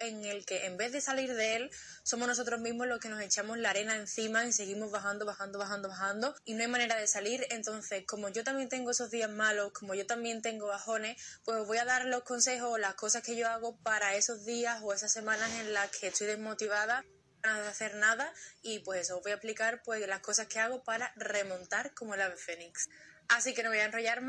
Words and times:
en 0.00 0.24
el 0.24 0.44
que 0.44 0.66
en 0.66 0.76
vez 0.76 0.92
de 0.92 1.00
salir 1.00 1.34
de 1.34 1.56
él, 1.56 1.70
somos 2.02 2.28
nosotros 2.28 2.60
mismos 2.60 2.86
los 2.86 3.00
que 3.00 3.08
nos 3.08 3.20
echamos 3.20 3.58
la 3.58 3.70
arena 3.70 3.96
encima 3.96 4.44
y 4.44 4.52
seguimos 4.52 4.90
bajando, 4.90 5.24
bajando, 5.24 5.58
bajando, 5.58 5.88
bajando 5.88 6.34
y 6.44 6.54
no 6.54 6.62
hay 6.62 6.68
manera 6.68 6.96
de 6.96 7.06
salir. 7.06 7.46
Entonces, 7.50 8.04
como 8.06 8.28
yo 8.28 8.44
también 8.44 8.68
tengo 8.68 8.90
esos 8.90 9.10
días 9.10 9.30
malos, 9.30 9.72
como 9.72 9.94
yo 9.94 10.06
también 10.06 10.42
tengo 10.42 10.66
bajones, 10.66 11.16
pues 11.44 11.58
os 11.58 11.66
voy 11.66 11.78
a 11.78 11.84
dar 11.84 12.04
los 12.06 12.22
consejos 12.22 12.70
o 12.72 12.78
las 12.78 12.94
cosas 12.94 13.22
que 13.22 13.36
yo 13.36 13.48
hago 13.48 13.76
para 13.78 14.14
esos 14.14 14.44
días 14.44 14.80
o 14.82 14.92
esas 14.92 15.12
semanas 15.12 15.50
en 15.60 15.72
las 15.72 15.90
que 15.90 16.08
estoy 16.08 16.26
desmotivada 16.26 17.04
de 17.42 17.68
hacer 17.68 17.94
nada 17.96 18.32
y 18.62 18.78
pues 18.78 19.10
os 19.10 19.22
voy 19.22 19.32
a 19.32 19.34
explicar 19.34 19.82
pues 19.84 20.06
las 20.08 20.20
cosas 20.20 20.46
que 20.46 20.60
hago 20.60 20.82
para 20.82 21.12
remontar 21.16 21.92
como 21.92 22.14
el 22.14 22.22
ave 22.22 22.36
fénix. 22.36 22.88
Así 23.28 23.54
que 23.54 23.62
no 23.62 23.70
voy 23.70 23.78
a 23.78 23.84
enrollar 23.84 24.20
más 24.20 24.22